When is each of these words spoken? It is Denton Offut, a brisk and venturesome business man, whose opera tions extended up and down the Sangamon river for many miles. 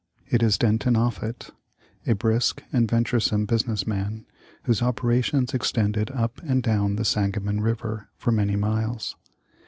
It 0.25 0.41
is 0.41 0.57
Denton 0.57 0.95
Offut, 0.95 1.51
a 2.07 2.15
brisk 2.15 2.63
and 2.73 2.89
venturesome 2.89 3.45
business 3.45 3.85
man, 3.85 4.25
whose 4.63 4.81
opera 4.81 5.21
tions 5.21 5.53
extended 5.53 6.09
up 6.09 6.41
and 6.41 6.63
down 6.63 6.95
the 6.95 7.05
Sangamon 7.05 7.61
river 7.61 8.09
for 8.17 8.31
many 8.31 8.55
miles. 8.55 9.15